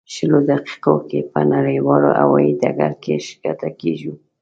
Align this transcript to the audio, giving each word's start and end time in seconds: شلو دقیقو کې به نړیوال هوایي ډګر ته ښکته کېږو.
شلو 0.13 0.39
دقیقو 0.49 0.95
کې 1.09 1.19
به 1.31 1.41
نړیوال 1.53 2.03
هوایي 2.21 2.51
ډګر 2.61 2.91
ته 3.03 3.13
ښکته 3.27 3.69
کېږو. 3.81 4.13